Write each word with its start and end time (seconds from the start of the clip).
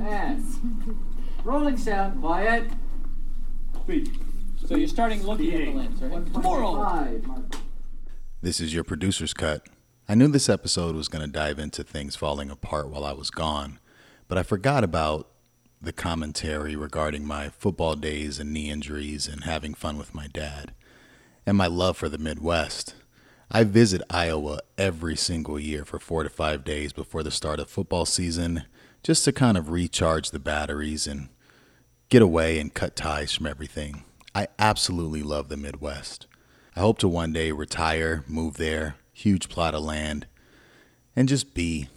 And 0.00 0.98
rolling 1.44 1.76
sound, 1.76 2.20
quiet. 2.20 2.70
Speed. 3.82 4.10
So 4.66 4.76
you're 4.76 4.88
starting 4.88 5.22
looking 5.24 5.52
at 5.52 5.64
the 5.66 5.72
lens, 5.72 6.02
right? 6.02 6.32
Tomorrow. 6.32 7.42
This 8.42 8.60
is 8.60 8.72
your 8.72 8.84
producer's 8.84 9.34
cut. 9.34 9.66
I 10.08 10.14
knew 10.14 10.28
this 10.28 10.48
episode 10.48 10.96
was 10.96 11.08
going 11.08 11.24
to 11.24 11.30
dive 11.30 11.58
into 11.58 11.84
things 11.84 12.16
falling 12.16 12.50
apart 12.50 12.88
while 12.88 13.04
I 13.04 13.12
was 13.12 13.30
gone, 13.30 13.78
but 14.26 14.38
I 14.38 14.42
forgot 14.42 14.82
about 14.84 15.28
the 15.82 15.92
commentary 15.92 16.76
regarding 16.76 17.26
my 17.26 17.48
football 17.48 17.94
days 17.94 18.38
and 18.38 18.52
knee 18.52 18.70
injuries 18.70 19.28
and 19.28 19.44
having 19.44 19.74
fun 19.74 19.98
with 19.98 20.14
my 20.14 20.26
dad, 20.26 20.72
and 21.46 21.56
my 21.56 21.66
love 21.66 21.96
for 21.96 22.08
the 22.08 22.18
Midwest. 22.18 22.94
I 23.50 23.64
visit 23.64 24.02
Iowa 24.08 24.60
every 24.78 25.16
single 25.16 25.58
year 25.58 25.84
for 25.84 25.98
four 25.98 26.22
to 26.22 26.30
five 26.30 26.64
days 26.64 26.92
before 26.92 27.22
the 27.22 27.30
start 27.30 27.60
of 27.60 27.68
football 27.68 28.04
season 28.04 28.64
just 29.02 29.24
to 29.24 29.32
kind 29.32 29.56
of 29.56 29.70
recharge 29.70 30.30
the 30.30 30.38
batteries 30.38 31.06
and 31.06 31.28
get 32.08 32.22
away 32.22 32.58
and 32.58 32.74
cut 32.74 32.96
ties 32.96 33.32
from 33.32 33.46
everything. 33.46 34.04
I 34.34 34.48
absolutely 34.58 35.22
love 35.22 35.48
the 35.48 35.56
Midwest. 35.56 36.26
I 36.76 36.80
hope 36.80 36.98
to 36.98 37.08
one 37.08 37.32
day 37.32 37.50
retire, 37.50 38.24
move 38.28 38.56
there, 38.56 38.96
huge 39.12 39.48
plot 39.48 39.74
of 39.74 39.82
land, 39.82 40.26
and 41.16 41.28
just 41.28 41.54
be. 41.54 41.88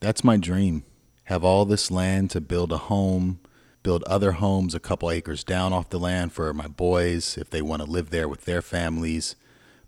That's 0.00 0.24
my 0.24 0.36
dream. 0.36 0.84
Have 1.24 1.44
all 1.44 1.64
this 1.64 1.90
land 1.90 2.30
to 2.30 2.40
build 2.40 2.70
a 2.70 2.76
home, 2.76 3.40
build 3.82 4.02
other 4.04 4.32
homes 4.32 4.74
a 4.74 4.80
couple 4.80 5.10
acres 5.10 5.42
down 5.44 5.72
off 5.72 5.88
the 5.88 5.98
land 5.98 6.32
for 6.32 6.52
my 6.52 6.66
boys 6.66 7.38
if 7.38 7.48
they 7.48 7.62
want 7.62 7.82
to 7.82 7.90
live 7.90 8.10
there 8.10 8.28
with 8.28 8.44
their 8.44 8.60
families, 8.60 9.36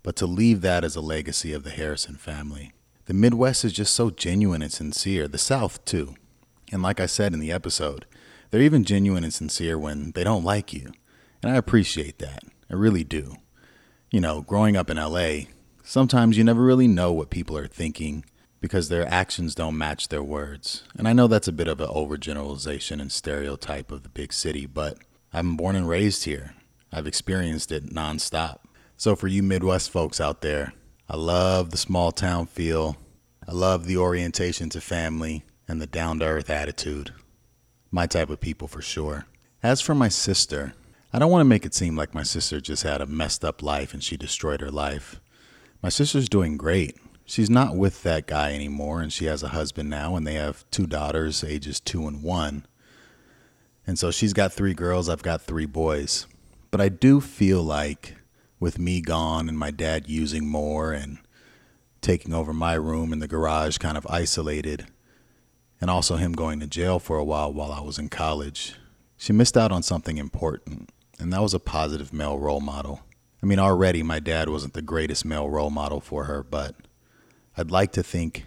but 0.01 0.15
to 0.15 0.25
leave 0.25 0.61
that 0.61 0.83
as 0.83 0.95
a 0.95 1.01
legacy 1.01 1.53
of 1.53 1.63
the 1.63 1.69
Harrison 1.69 2.15
family. 2.15 2.71
The 3.05 3.13
Midwest 3.13 3.63
is 3.63 3.73
just 3.73 3.93
so 3.93 4.09
genuine 4.09 4.61
and 4.61 4.71
sincere, 4.71 5.27
the 5.27 5.37
South 5.37 5.83
too. 5.85 6.15
And 6.71 6.81
like 6.81 6.99
I 6.99 7.05
said 7.05 7.33
in 7.33 7.39
the 7.39 7.51
episode, 7.51 8.05
they're 8.49 8.61
even 8.61 8.83
genuine 8.83 9.23
and 9.23 9.33
sincere 9.33 9.77
when 9.77 10.11
they 10.11 10.23
don't 10.23 10.43
like 10.43 10.73
you. 10.73 10.91
And 11.41 11.51
I 11.51 11.55
appreciate 11.55 12.19
that. 12.19 12.43
I 12.69 12.75
really 12.75 13.03
do. 13.03 13.35
You 14.11 14.21
know, 14.21 14.41
growing 14.41 14.75
up 14.75 14.89
in 14.89 14.97
LA, 14.97 15.47
sometimes 15.83 16.37
you 16.37 16.43
never 16.43 16.63
really 16.63 16.87
know 16.87 17.11
what 17.11 17.29
people 17.29 17.57
are 17.57 17.67
thinking 17.67 18.25
because 18.59 18.89
their 18.89 19.07
actions 19.07 19.53
don't 19.53 19.77
match 19.77 20.07
their 20.07 20.23
words. 20.23 20.83
And 20.97 21.07
I 21.07 21.13
know 21.13 21.27
that's 21.27 21.47
a 21.47 21.53
bit 21.53 21.67
of 21.67 21.79
an 21.79 21.87
overgeneralization 21.87 22.99
and 22.99 23.11
stereotype 23.11 23.91
of 23.91 24.03
the 24.03 24.09
big 24.09 24.33
city, 24.33 24.65
but 24.65 24.97
I'm 25.31 25.55
born 25.55 25.75
and 25.75 25.87
raised 25.87 26.23
here. 26.23 26.55
I've 26.91 27.07
experienced 27.07 27.71
it 27.71 27.93
nonstop. 27.93 28.59
So 28.95 29.15
for 29.15 29.27
you 29.27 29.43
Midwest 29.43 29.91
folks 29.91 30.19
out 30.19 30.41
there, 30.41 30.73
I 31.09 31.17
love 31.17 31.69
the 31.69 31.77
small 31.77 32.11
town 32.11 32.47
feel. 32.47 32.97
I 33.47 33.51
love 33.51 33.85
the 33.85 33.97
orientation 33.97 34.69
to 34.71 34.81
family 34.81 35.43
and 35.67 35.81
the 35.81 35.87
down 35.87 36.19
to 36.19 36.25
earth 36.25 36.49
attitude. 36.49 37.13
My 37.91 38.07
type 38.07 38.29
of 38.29 38.39
people 38.39 38.67
for 38.67 38.81
sure. 38.81 39.25
As 39.63 39.81
for 39.81 39.95
my 39.95 40.09
sister, 40.09 40.73
I 41.11 41.19
don't 41.19 41.31
want 41.31 41.41
to 41.41 41.45
make 41.45 41.65
it 41.65 41.73
seem 41.73 41.95
like 41.95 42.13
my 42.13 42.23
sister 42.23 42.59
just 42.59 42.83
had 42.83 43.01
a 43.01 43.05
messed 43.05 43.43
up 43.43 43.63
life 43.63 43.93
and 43.93 44.03
she 44.03 44.17
destroyed 44.17 44.61
her 44.61 44.71
life. 44.71 45.19
My 45.81 45.89
sister's 45.89 46.29
doing 46.29 46.57
great. 46.57 46.97
She's 47.25 47.49
not 47.49 47.75
with 47.75 48.03
that 48.03 48.25
guy 48.25 48.53
anymore, 48.53 49.01
and 49.01 49.11
she 49.11 49.25
has 49.25 49.43
a 49.43 49.49
husband 49.49 49.89
now, 49.89 50.15
and 50.15 50.25
they 50.25 50.35
have 50.35 50.63
two 50.71 50.87
daughters, 50.87 51.43
ages 51.43 51.81
two 51.81 52.07
and 52.07 52.23
one. 52.23 52.65
And 53.85 53.99
so 53.99 54.11
she's 54.11 54.31
got 54.31 54.53
three 54.53 54.73
girls, 54.73 55.09
I've 55.09 55.23
got 55.23 55.41
three 55.41 55.65
boys. 55.65 56.25
But 56.71 56.79
I 56.79 56.87
do 56.87 57.19
feel 57.19 57.61
like 57.61 58.15
with 58.59 58.79
me 58.79 59.01
gone 59.01 59.49
and 59.49 59.59
my 59.59 59.71
dad 59.71 60.07
using 60.07 60.47
more 60.47 60.93
and 60.93 61.19
taking 62.01 62.33
over 62.33 62.53
my 62.53 62.75
room 62.75 63.11
in 63.11 63.19
the 63.19 63.27
garage, 63.27 63.77
kind 63.77 63.97
of 63.97 64.07
isolated, 64.09 64.87
and 65.79 65.89
also 65.89 66.15
him 66.15 66.33
going 66.33 66.59
to 66.59 66.67
jail 66.67 66.99
for 66.99 67.17
a 67.17 67.23
while 67.23 67.51
while 67.53 67.71
I 67.71 67.81
was 67.81 67.99
in 67.99 68.09
college, 68.09 68.75
she 69.17 69.33
missed 69.33 69.57
out 69.57 69.71
on 69.71 69.83
something 69.83 70.17
important, 70.17 70.89
and 71.19 71.31
that 71.33 71.41
was 71.41 71.53
a 71.53 71.59
positive 71.59 72.13
male 72.13 72.37
role 72.37 72.61
model. 72.61 73.01
I 73.41 73.45
mean, 73.45 73.59
already 73.59 74.03
my 74.03 74.19
dad 74.19 74.49
wasn't 74.49 74.73
the 74.73 74.81
greatest 74.81 75.25
male 75.25 75.49
role 75.49 75.69
model 75.69 75.99
for 75.99 76.25
her, 76.25 76.43
but 76.43 76.75
I'd 77.55 77.71
like 77.71 77.91
to 77.93 78.03
think 78.03 78.45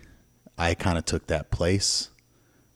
I 0.59 0.75
kind 0.75 0.99
of 0.99 1.05
took 1.05 1.27
that 1.29 1.51
place 1.51 2.11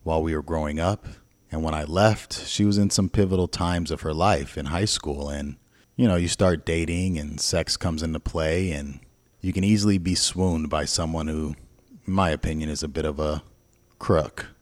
while 0.03 0.23
we 0.23 0.34
were 0.34 0.43
growing 0.43 0.78
up. 0.81 1.07
And 1.51 1.62
when 1.62 1.75
I 1.75 1.84
left, 1.84 2.47
she 2.47 2.65
was 2.65 2.78
in 2.78 2.91
some 2.91 3.09
pivotal 3.09 3.47
times 3.47 3.91
of 3.91 4.01
her 4.01 4.15
life 4.15 4.57
in 4.57 4.67
high 4.67 4.87
school. 4.87 5.28
And, 5.28 5.57
you 5.97 6.09
know, 6.09 6.17
you 6.17 6.28
start 6.28 6.67
dating 6.67 7.19
and 7.19 7.41
sex 7.41 7.77
comes 7.77 8.03
into 8.03 8.19
play, 8.21 8.73
and 8.73 9.01
you 9.41 9.53
can 9.53 9.62
easily 9.62 9.99
be 9.99 10.15
swooned 10.15 10.71
by 10.71 10.84
someone 10.84 11.28
who, 11.28 11.55
in 12.07 12.12
my 12.12 12.31
opinion, 12.31 12.69
is 12.71 12.83
a 12.83 12.89
bit 12.89 13.05
of 13.05 13.21
a 13.21 13.43
crook, 13.99 14.53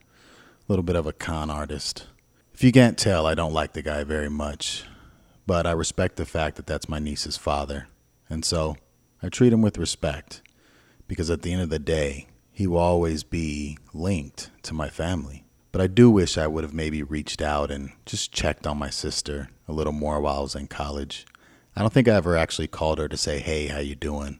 little 0.69 0.83
bit 0.83 0.97
of 0.97 1.07
a 1.07 1.13
con 1.13 1.51
artist. 1.51 2.07
If 2.55 2.63
you 2.63 2.73
can't 2.73 2.99
tell, 2.99 3.27
I 3.27 3.35
don't 3.35 3.53
like 3.53 3.73
the 3.73 3.83
guy 3.83 4.05
very 4.05 4.31
much, 4.31 4.85
but 5.47 5.67
I 5.67 5.73
respect 5.73 6.17
the 6.17 6.25
fact 6.25 6.57
that 6.57 6.67
that's 6.67 6.89
my 6.89 6.99
niece's 6.99 7.37
father. 7.37 7.89
And 8.29 8.45
so 8.45 8.77
I 9.23 9.29
treat 9.29 9.53
him 9.53 9.63
with 9.63 9.79
respect 9.79 10.43
because 11.09 11.31
at 11.31 11.43
the 11.43 11.53
end 11.53 11.63
of 11.63 11.71
the 11.71 11.79
day, 11.79 12.27
he 12.51 12.67
will 12.67 12.79
always 12.79 13.25
be 13.25 13.79
linked 13.93 14.51
to 14.63 14.75
my 14.75 14.89
family. 14.89 15.45
But 15.73 15.81
I 15.81 15.87
do 15.87 16.11
wish 16.11 16.37
I 16.37 16.47
would 16.47 16.65
have 16.65 16.75
maybe 16.75 17.03
reached 17.03 17.41
out 17.41 17.71
and 17.71 17.93
just 18.05 18.31
checked 18.31 18.67
on 18.67 18.79
my 18.79 18.91
sister 18.91 19.49
a 19.67 19.73
little 19.73 19.93
more 19.93 20.21
while 20.21 20.39
I 20.39 20.43
was 20.43 20.55
in 20.55 20.67
college. 20.67 21.27
I 21.75 21.81
don't 21.81 21.93
think 21.93 22.09
I 22.09 22.15
ever 22.15 22.37
actually 22.37 22.69
called 22.69 22.99
her 22.99 23.09
to 23.09 23.17
say, 23.17 23.39
"Hey, 23.41 23.69
how 23.69 23.79
you 23.79 23.95
doing?" 23.95 24.39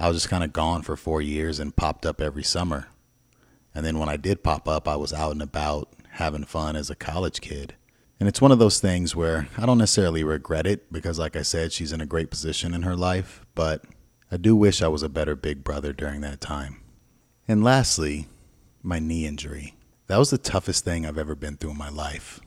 I 0.00 0.08
was 0.08 0.16
just 0.16 0.30
kind 0.30 0.42
of 0.42 0.54
gone 0.54 0.80
for 0.80 0.96
4 0.96 1.20
years 1.20 1.60
and 1.60 1.76
popped 1.76 2.06
up 2.06 2.20
every 2.20 2.44
summer. 2.44 2.88
And 3.78 3.86
then 3.86 4.00
when 4.00 4.08
I 4.08 4.16
did 4.16 4.42
pop 4.42 4.66
up, 4.66 4.88
I 4.88 4.96
was 4.96 5.12
out 5.12 5.30
and 5.30 5.40
about 5.40 5.88
having 6.14 6.42
fun 6.42 6.74
as 6.74 6.90
a 6.90 6.96
college 6.96 7.40
kid. 7.40 7.76
And 8.18 8.28
it's 8.28 8.40
one 8.40 8.50
of 8.50 8.58
those 8.58 8.80
things 8.80 9.14
where 9.14 9.46
I 9.56 9.66
don't 9.66 9.78
necessarily 9.78 10.24
regret 10.24 10.66
it 10.66 10.92
because, 10.92 11.16
like 11.20 11.36
I 11.36 11.42
said, 11.42 11.72
she's 11.72 11.92
in 11.92 12.00
a 12.00 12.04
great 12.04 12.28
position 12.28 12.74
in 12.74 12.82
her 12.82 12.96
life, 12.96 13.46
but 13.54 13.84
I 14.32 14.36
do 14.36 14.56
wish 14.56 14.82
I 14.82 14.88
was 14.88 15.04
a 15.04 15.08
better 15.08 15.36
big 15.36 15.62
brother 15.62 15.92
during 15.92 16.22
that 16.22 16.40
time. 16.40 16.80
And 17.46 17.62
lastly, 17.62 18.26
my 18.82 18.98
knee 18.98 19.26
injury. 19.26 19.76
That 20.08 20.18
was 20.18 20.30
the 20.30 20.38
toughest 20.38 20.84
thing 20.84 21.06
I've 21.06 21.16
ever 21.16 21.36
been 21.36 21.56
through 21.56 21.70
in 21.70 21.78
my 21.78 21.88
life. 21.88 22.40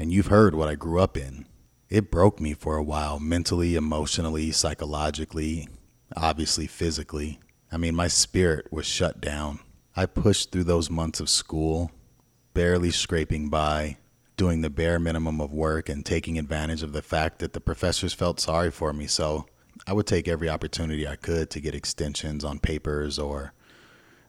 And 0.00 0.10
you've 0.10 0.26
heard 0.26 0.56
what 0.56 0.68
I 0.68 0.74
grew 0.74 0.98
up 0.98 1.16
in. 1.16 1.46
It 1.88 2.10
broke 2.10 2.40
me 2.40 2.54
for 2.54 2.76
a 2.76 2.82
while, 2.82 3.20
mentally, 3.20 3.76
emotionally, 3.76 4.50
psychologically, 4.50 5.68
obviously 6.16 6.66
physically. 6.66 7.38
I 7.70 7.76
mean, 7.76 7.94
my 7.94 8.08
spirit 8.08 8.72
was 8.72 8.84
shut 8.84 9.20
down. 9.20 9.60
I 9.96 10.06
pushed 10.06 10.50
through 10.50 10.64
those 10.64 10.90
months 10.90 11.20
of 11.20 11.28
school, 11.28 11.92
barely 12.52 12.90
scraping 12.90 13.48
by, 13.48 13.98
doing 14.36 14.60
the 14.60 14.70
bare 14.70 14.98
minimum 14.98 15.40
of 15.40 15.52
work 15.52 15.88
and 15.88 16.04
taking 16.04 16.38
advantage 16.38 16.82
of 16.82 16.92
the 16.92 17.02
fact 17.02 17.38
that 17.38 17.52
the 17.52 17.60
professors 17.60 18.12
felt 18.12 18.40
sorry 18.40 18.72
for 18.72 18.92
me. 18.92 19.06
So 19.06 19.46
I 19.86 19.92
would 19.92 20.06
take 20.06 20.26
every 20.26 20.48
opportunity 20.48 21.06
I 21.06 21.16
could 21.16 21.50
to 21.50 21.60
get 21.60 21.74
extensions 21.74 22.44
on 22.44 22.58
papers 22.58 23.18
or 23.18 23.52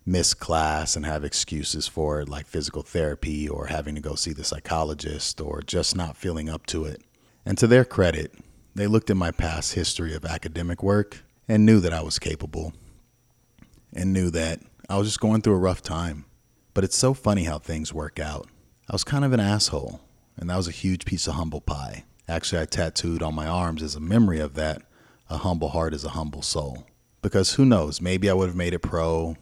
miss 0.06 0.36
class 0.36 0.96
and 0.96 1.04
have 1.06 1.24
excuses 1.24 1.88
for 1.88 2.22
it, 2.22 2.30
like 2.30 2.46
physical 2.46 2.84
therapy 2.84 3.50
or 3.50 3.68
having 3.68 3.96
to 3.96 4.02
go 4.02 4.14
see 4.14 4.34
the 4.34 4.44
psychologist 4.44 5.42
or 5.42 5.62
just 5.62 5.96
not 5.96 6.16
feeling 6.16 6.48
up 6.48 6.68
to 6.68 6.86
it. 6.86 7.02
And 7.44 7.58
to 7.58 7.66
their 7.66 7.86
credit, 7.86 8.34
they 8.76 8.86
looked 8.86 9.10
at 9.10 9.18
my 9.18 9.32
past 9.32 9.74
history 9.74 10.14
of 10.14 10.26
academic 10.26 10.84
work 10.84 11.24
and 11.48 11.66
knew 11.66 11.80
that 11.80 11.94
I 11.94 12.02
was 12.02 12.20
capable 12.20 12.74
and 13.94 14.14
knew 14.14 14.30
that 14.32 14.60
I 14.88 14.98
was 14.98 15.08
just 15.08 15.20
going 15.20 15.42
through 15.42 15.56
a 15.56 15.60
rough 15.60 15.82
time. 15.82 16.26
But 16.74 16.84
it's 16.84 16.96
so 16.96 17.14
funny 17.14 17.46
how 17.46 17.58
things 17.58 17.94
work 17.94 18.20
out. 18.20 18.48
I 18.90 18.94
was 18.94 19.04
kind 19.04 19.26
of 19.26 19.34
an 19.34 19.40
asshole, 19.40 20.02
and 20.38 20.50
that 20.50 20.58
was 20.58 20.68
a 20.68 20.72
huge 20.72 21.06
piece 21.06 21.26
of 21.26 21.36
humble 21.36 21.62
pie. 21.62 22.04
Actually, 22.28 22.62
I 22.62 22.66
tattooed 22.66 23.24
on 23.24 23.34
my 23.34 23.48
arms 23.48 23.82
as 23.82 23.96
a 23.96 24.00
memory 24.00 24.40
of 24.40 24.56
that 24.56 24.82
a 25.30 25.38
humble 25.38 25.70
heart 25.70 25.94
is 25.94 26.04
a 26.04 26.10
humble 26.10 26.42
soul. 26.42 26.86
Because 27.22 27.54
who 27.54 27.66
knows, 27.66 28.00
maybe 28.00 28.30
I 28.30 28.34
would 28.34 28.48
have 28.48 28.56
made 28.56 28.74
it 28.74 28.80
pro 28.80 29.36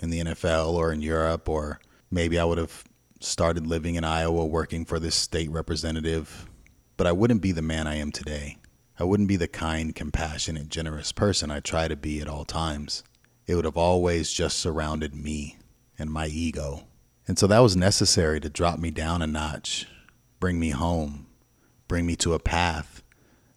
in 0.00 0.10
the 0.10 0.20
NFL 0.20 0.72
or 0.72 0.92
in 0.92 1.02
Europe, 1.02 1.48
or 1.48 1.80
maybe 2.10 2.38
I 2.38 2.44
would 2.44 2.58
have 2.58 2.84
started 3.20 3.66
living 3.66 3.96
in 3.96 4.04
Iowa 4.04 4.46
working 4.46 4.84
for 4.84 4.98
this 4.98 5.14
state 5.14 5.50
representative, 5.50 6.48
but 6.96 7.06
I 7.06 7.12
wouldn't 7.12 7.42
be 7.42 7.52
the 7.52 7.62
man 7.62 7.86
I 7.86 7.96
am 7.96 8.12
today. 8.12 8.56
I 8.98 9.04
wouldn't 9.04 9.28
be 9.28 9.36
the 9.36 9.48
kind, 9.48 9.94
compassionate, 9.94 10.68
generous 10.68 11.12
person 11.12 11.50
I 11.50 11.60
try 11.60 11.88
to 11.88 11.96
be 11.96 12.20
at 12.20 12.28
all 12.28 12.44
times. 12.44 13.02
It 13.46 13.54
would 13.54 13.64
have 13.64 13.76
always 13.76 14.32
just 14.32 14.58
surrounded 14.58 15.14
me 15.14 15.58
and 15.98 16.10
my 16.10 16.26
ego. 16.26 16.84
And 17.26 17.38
so 17.38 17.46
that 17.46 17.60
was 17.60 17.76
necessary 17.76 18.40
to 18.40 18.50
drop 18.50 18.78
me 18.78 18.90
down 18.90 19.22
a 19.22 19.26
notch, 19.26 19.86
bring 20.40 20.58
me 20.58 20.70
home, 20.70 21.26
bring 21.88 22.06
me 22.06 22.16
to 22.16 22.34
a 22.34 22.38
path 22.38 23.02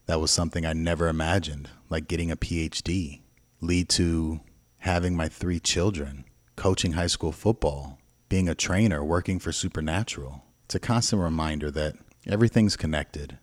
that 0.07 0.21
was 0.21 0.31
something 0.31 0.65
I 0.65 0.73
never 0.73 1.07
imagined, 1.07 1.69
like 1.89 2.07
getting 2.07 2.31
a 2.31 2.37
PhD, 2.37 3.21
lead 3.61 3.89
to 3.89 4.39
having 4.79 5.15
my 5.15 5.27
three 5.27 5.59
children, 5.59 6.23
coaching 6.55 6.93
high 6.93 7.07
school 7.07 7.33
football, 7.33 7.99
being 8.29 8.47
a 8.47 8.55
trainer, 8.55 9.03
working 9.03 9.37
for 9.37 9.51
Supernatural. 9.51 10.43
It's 10.65 10.75
a 10.75 10.79
constant 10.79 11.21
reminder 11.21 11.69
that 11.71 11.95
everything's 12.25 12.77
connected. 12.77 13.37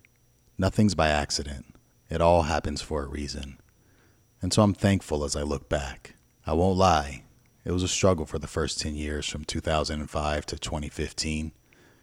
Nothing's 0.57 0.95
by 0.95 1.09
accident. 1.09 1.65
It 2.09 2.21
all 2.21 2.43
happens 2.43 2.81
for 2.81 3.03
a 3.03 3.07
reason. 3.07 3.59
And 4.41 4.51
so 4.51 4.63
I'm 4.63 4.73
thankful 4.73 5.23
as 5.23 5.35
I 5.35 5.41
look 5.41 5.69
back. 5.69 6.14
I 6.47 6.53
won't 6.53 6.77
lie. 6.77 7.23
It 7.63 7.71
was 7.71 7.81
a 7.81 7.87
struggle 7.87 8.27
for 8.27 8.37
the 8.37 8.47
first 8.47 8.79
10 8.79 8.93
years 8.93 9.27
from 9.27 9.45
2005 9.45 10.45
to 10.45 10.59
2015, 10.59 11.51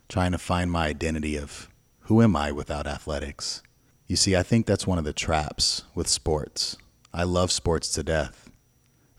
trying 0.09 0.33
to 0.33 0.39
find 0.39 0.69
my 0.69 0.87
identity 0.87 1.37
of 1.37 1.69
who 2.07 2.21
am 2.21 2.35
I 2.35 2.51
without 2.51 2.89
athletics? 2.89 3.63
You 4.09 4.17
see, 4.17 4.35
I 4.35 4.43
think 4.43 4.67
that's 4.67 4.85
one 4.85 4.99
of 4.99 5.05
the 5.05 5.13
traps 5.13 5.85
with 5.95 6.09
sports. 6.09 6.77
I 7.15 7.23
love 7.23 7.53
sports 7.53 7.89
to 7.93 8.03
death. 8.03 8.51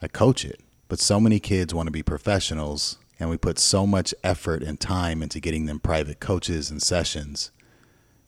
I 0.02 0.08
coach 0.08 0.44
it, 0.44 0.60
but 0.88 0.98
so 0.98 1.18
many 1.18 1.40
kids 1.40 1.72
want 1.72 1.86
to 1.86 1.90
be 1.90 2.02
professionals, 2.02 2.98
and 3.18 3.30
we 3.30 3.38
put 3.38 3.58
so 3.58 3.86
much 3.86 4.14
effort 4.22 4.62
and 4.62 4.78
time 4.78 5.22
into 5.22 5.40
getting 5.40 5.64
them 5.64 5.80
private 5.80 6.20
coaches 6.20 6.70
and 6.70 6.82
sessions, 6.82 7.50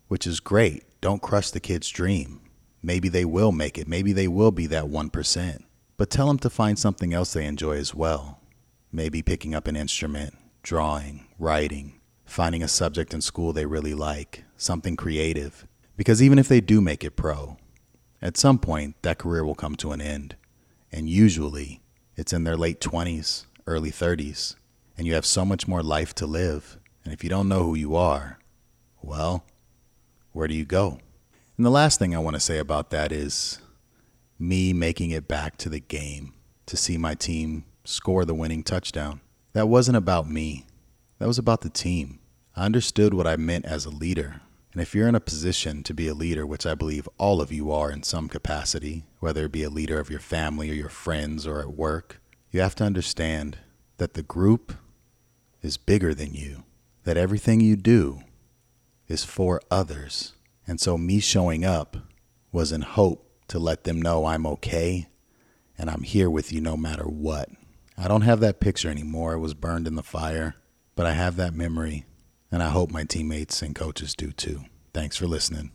which 0.09 0.27
is 0.27 0.41
great. 0.41 0.85
Don't 1.03 1.21
crush 1.21 1.51
the 1.51 1.61
kid's 1.61 1.91
dream. 1.91 2.41
Maybe 2.83 3.11
they 3.11 3.27
will 3.27 3.53
make 3.53 3.77
it. 3.77 3.87
Maybe 3.87 4.15
they 4.15 4.29
will 4.29 4.51
be 4.51 4.67
that 4.69 4.85
1%. 4.85 5.66
But 5.97 6.11
tell 6.11 6.27
them 6.27 6.39
to 6.41 6.51
find 6.51 6.79
something 6.79 7.15
else 7.15 7.33
they 7.33 7.47
enjoy 7.47 7.77
as 7.77 7.95
well. 7.95 8.41
Maybe 8.93 9.23
picking 9.23 9.55
up 9.55 9.67
an 9.67 9.77
instrument, 9.77 10.37
drawing, 10.63 11.27
writing, 11.39 12.01
finding 12.25 12.63
a 12.63 12.69
subject 12.69 13.15
in 13.15 13.21
school 13.21 13.53
they 13.53 13.67
really 13.67 13.95
like, 13.95 14.45
something 14.57 14.97
creative. 14.97 15.67
Because 15.97 16.23
even 16.23 16.39
if 16.39 16.49
they 16.49 16.61
do 16.61 16.81
make 16.81 17.03
it 17.03 17.17
pro, 17.17 17.57
at 18.21 18.37
some 18.37 18.59
point 18.59 19.01
that 19.03 19.19
career 19.19 19.45
will 19.45 19.55
come 19.55 19.77
to 19.77 19.93
an 19.93 20.01
end. 20.01 20.37
And 20.93 21.09
usually 21.09 21.83
it's 22.17 22.33
in 22.33 22.45
their 22.45 22.57
late 22.57 22.81
20s, 22.81 23.47
early 23.67 23.91
30s, 23.91 24.57
and 24.99 25.07
you 25.07 25.15
have 25.15 25.27
so 25.27 25.45
much 25.45 25.67
more 25.67 25.83
life 25.83 26.15
to 26.17 26.27
live. 26.27 26.79
And 27.05 27.13
if 27.13 27.23
you 27.25 27.31
don't 27.31 27.49
know 27.49 27.63
who 27.63 27.75
you 27.75 27.97
are, 27.97 28.39
well, 29.03 29.45
where 30.33 30.49
do 30.49 30.55
you 30.55 30.65
go? 30.65 30.99
And 31.57 31.65
the 31.65 31.71
last 31.71 31.99
thing 31.99 32.15
I 32.15 32.19
want 32.19 32.35
to 32.35 32.41
say 32.41 32.59
about 32.59 32.91
that 32.91 33.13
is 33.13 33.61
me 34.39 34.73
making 34.73 35.11
it 35.11 35.29
back 35.29 35.57
to 35.59 35.69
the 35.69 35.81
game 35.81 36.33
to 36.67 36.77
see 36.77 36.99
my 36.99 37.15
team 37.15 37.65
score 37.85 38.25
the 38.25 38.35
winning 38.35 38.63
touchdown. 38.63 39.21
That 39.53 39.69
wasn't 39.69 39.97
about 39.97 40.29
me, 40.29 40.67
that 41.19 41.27
was 41.27 41.39
about 41.39 41.63
the 41.63 41.71
team. 41.71 42.19
I 42.55 42.65
understood 42.65 43.15
what 43.15 43.27
I 43.27 43.37
meant 43.37 43.67
as 43.67 43.85
a 43.85 43.91
leader. 43.91 44.41
And 44.73 44.83
if 44.83 44.95
you're 44.95 45.09
in 45.09 45.15
a 45.15 45.21
position 45.21 45.83
to 45.85 45.95
be 45.95 46.09
a 46.09 46.15
leader, 46.15 46.47
which 46.47 46.67
I 46.67 46.75
believe 46.75 47.09
all 47.17 47.41
of 47.41 47.51
you 47.51 47.71
are 47.73 47.91
in 47.91 48.03
some 48.03 48.29
capacity, 48.29 49.05
whether 49.21 49.47
it 49.47 49.53
be 49.53 49.63
a 49.63 49.71
leader 49.71 49.99
of 49.99 50.11
your 50.11 50.21
family 50.21 50.71
or 50.71 50.75
your 50.75 50.91
friends 50.91 51.47
or 51.47 51.61
at 51.61 51.75
work, 51.75 52.21
you 52.51 52.61
have 52.61 52.75
to 52.77 52.85
understand 52.85 53.59
that 53.97 54.15
the 54.15 54.23
group 54.23 54.75
is 55.63 55.79
bigger 55.79 56.15
than 56.15 56.35
you, 56.35 56.65
that 57.05 57.17
everything 57.17 57.61
you 57.61 57.77
do 57.77 58.21
is 59.09 59.25
for 59.25 59.61
others. 59.71 60.35
And 60.67 60.81
so, 60.81 60.99
me 60.99 61.21
showing 61.21 61.65
up 61.65 61.97
was 62.53 62.73
in 62.73 62.83
hope 62.83 63.26
to 63.49 63.59
let 63.59 63.85
them 63.85 64.01
know 64.01 64.27
I'm 64.27 64.47
okay 64.47 65.09
and 65.79 65.91
I'm 65.91 66.03
here 66.03 66.31
with 66.31 66.53
you 66.53 66.61
no 66.61 66.77
matter 66.77 67.05
what. 67.05 67.49
I 67.99 68.09
don't 68.09 68.23
have 68.23 68.41
that 68.41 68.61
picture 68.61 68.91
anymore. 68.91 69.35
It 69.35 69.41
was 69.41 69.55
burned 69.55 69.87
in 69.87 69.95
the 69.95 70.03
fire, 70.03 70.57
but 70.95 71.07
I 71.07 71.13
have 71.13 71.37
that 71.37 71.55
memory, 71.55 72.05
and 72.51 72.63
I 72.63 72.69
hope 72.69 72.91
my 72.91 73.05
teammates 73.05 73.63
and 73.63 73.75
coaches 73.75 74.15
do 74.15 74.33
too. 74.33 74.65
Thanks 74.93 75.17
for 75.17 75.27
listening. 75.27 75.73